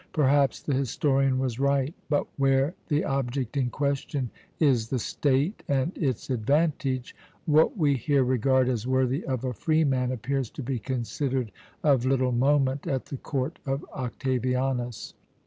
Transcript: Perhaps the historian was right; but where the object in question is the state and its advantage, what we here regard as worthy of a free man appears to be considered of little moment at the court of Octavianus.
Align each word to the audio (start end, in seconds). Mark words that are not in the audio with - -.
Perhaps 0.13 0.63
the 0.63 0.73
historian 0.73 1.37
was 1.37 1.59
right; 1.59 1.93
but 2.09 2.25
where 2.37 2.73
the 2.87 3.05
object 3.05 3.55
in 3.55 3.69
question 3.69 4.31
is 4.59 4.89
the 4.89 4.97
state 4.97 5.61
and 5.67 5.95
its 5.95 6.31
advantage, 6.31 7.15
what 7.45 7.77
we 7.77 7.93
here 7.95 8.23
regard 8.23 8.67
as 8.67 8.87
worthy 8.87 9.23
of 9.25 9.43
a 9.43 9.53
free 9.53 9.83
man 9.83 10.11
appears 10.11 10.49
to 10.49 10.63
be 10.63 10.79
considered 10.79 11.51
of 11.83 12.03
little 12.03 12.31
moment 12.31 12.87
at 12.87 13.05
the 13.05 13.17
court 13.17 13.59
of 13.67 13.85
Octavianus. 13.93 15.13